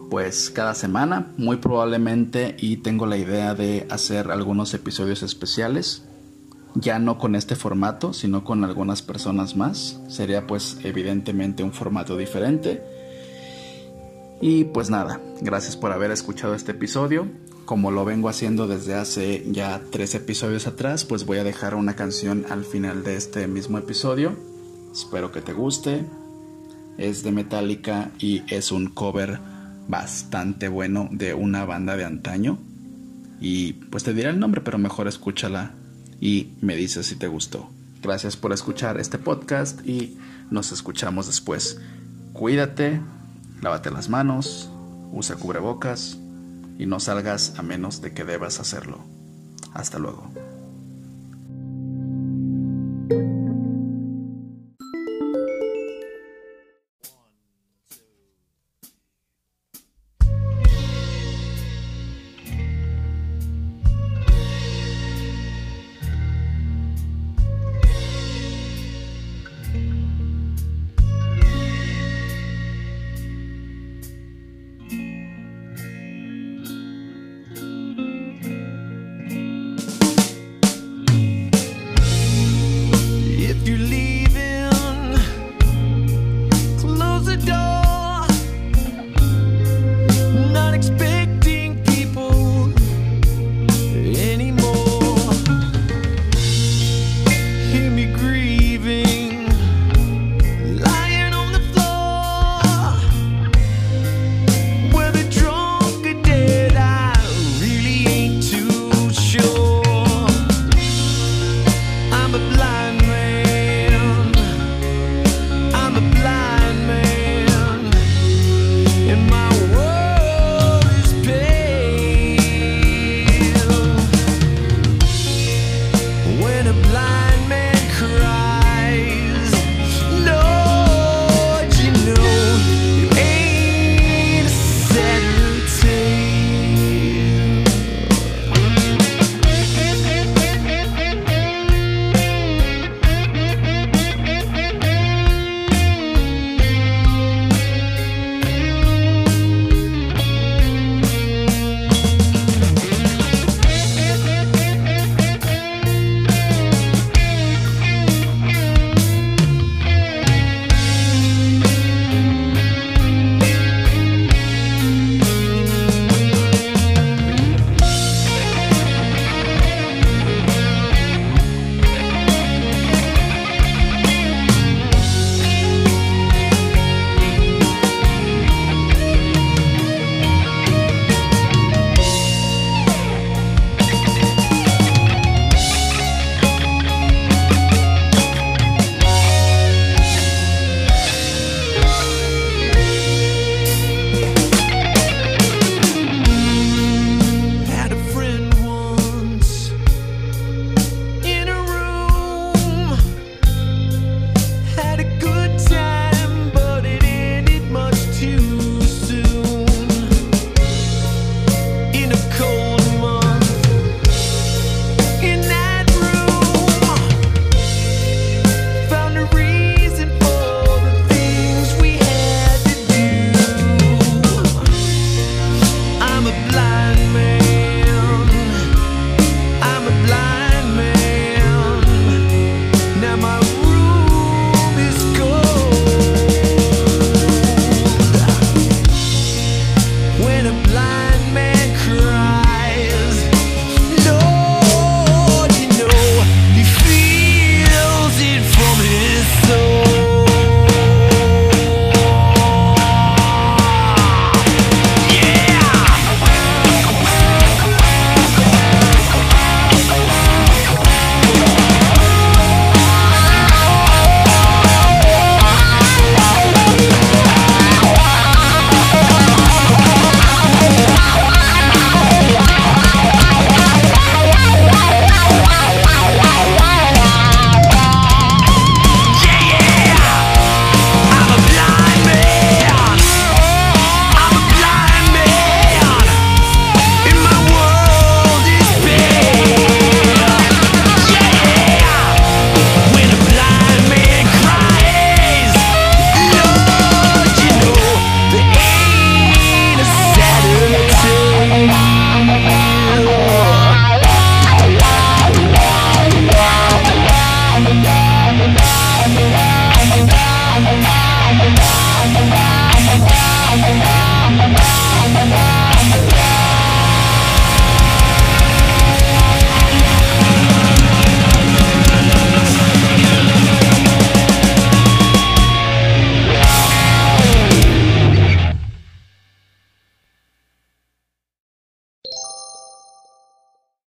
pues 0.09 0.51
cada 0.51 0.75
semana, 0.75 1.33
muy 1.37 1.57
probablemente, 1.57 2.57
y 2.59 2.79
tengo 2.79 3.07
la 3.07 3.19
idea 3.19 3.55
de 3.55 3.87
hacer 3.91 4.31
algunos 4.31 4.73
episodios 4.73 5.23
especiales, 5.23 6.05
ya 6.81 6.99
no 6.99 7.19
con 7.19 7.35
este 7.35 7.57
formato, 7.57 8.13
sino 8.13 8.45
con 8.45 8.65
algunas 8.65 9.03
personas 9.03 9.57
más. 9.57 10.01
Sería 10.09 10.47
pues 10.47 10.79
evidentemente 10.85 11.63
un 11.63 11.73
formato 11.73 12.17
diferente. 12.17 12.83
Y 14.41 14.65
pues 14.65 14.89
nada, 14.89 15.21
gracias 15.41 15.77
por 15.77 15.93
haber 15.93 16.11
escuchado 16.11 16.55
este 16.55 16.73
episodio. 16.73 17.27
Como 17.65 17.91
lo 17.91 18.05
vengo 18.05 18.29
haciendo 18.29 18.67
desde 18.67 18.95
hace 18.95 19.45
ya 19.51 19.83
tres 19.91 20.15
episodios 20.15 20.67
atrás, 20.67 21.05
pues 21.05 21.27
voy 21.27 21.39
a 21.39 21.45
dejar 21.45 21.75
una 21.75 21.97
canción 21.97 22.47
al 22.49 22.65
final 22.65 23.05
de 23.05 23.17
este 23.17 23.47
mismo 23.47 23.79
episodio. 23.79 24.37
Espero 24.93 25.33
que 25.33 25.43
te 25.43 25.53
guste 25.53 26.05
es 26.99 27.23
de 27.23 27.31
Metallica 27.33 28.11
y 28.19 28.43
es 28.49 28.73
un 28.73 28.89
cover 28.89 29.39
bastante 29.87 30.69
bueno 30.69 31.09
de 31.11 31.33
una 31.33 31.65
banda 31.65 31.97
de 31.97 32.05
antaño. 32.05 32.59
Y 33.41 33.75
pues 33.75 34.03
te 34.03 34.13
diré 34.13 34.31
el 34.31 34.41
nombre, 34.41 34.61
pero 34.61 34.79
mejor 34.79 35.07
escúchala 35.07 35.73
y 36.21 36.53
me 36.61 36.77
dices 36.77 37.07
si 37.07 37.17
te 37.17 37.29
gustó. 37.29 37.69
Gracias 38.03 38.37
por 38.37 38.53
escuchar 38.53 38.99
este 39.01 39.19
podcast 39.19 39.87
y 39.87 40.19
nos 40.51 40.73
escuchamos 40.73 41.27
después. 41.27 41.81
Cuídate, 42.33 43.01
lávate 43.61 43.91
las 43.91 44.09
manos, 44.09 44.71
usa 45.13 45.37
cubrebocas 45.37 46.17
y 46.79 46.87
no 46.87 47.01
salgas 47.01 47.55
a 47.59 47.63
menos 47.63 48.01
de 48.01 48.13
que 48.13 48.25
debas 48.25 48.61
hacerlo. 48.61 48.99
Hasta 49.75 49.99
luego. 49.99 50.48